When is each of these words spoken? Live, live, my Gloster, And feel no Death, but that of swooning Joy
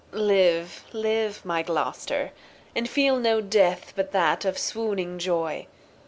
Live, 0.13 0.83
live, 0.93 1.45
my 1.45 1.61
Gloster, 1.61 2.31
And 2.75 2.89
feel 2.89 3.17
no 3.19 3.39
Death, 3.39 3.93
but 3.95 4.11
that 4.13 4.45
of 4.45 4.57
swooning 4.57 5.19
Joy 5.19 5.67